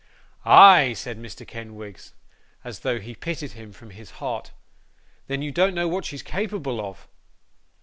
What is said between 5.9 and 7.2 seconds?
she's capable of.